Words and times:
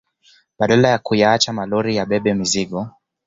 Badala 0.59 0.87
ya 0.89 0.97
kuyaacha 1.05 1.51
malori 1.57 1.91
yabebe 1.97 2.31
mizigo 2.39 2.81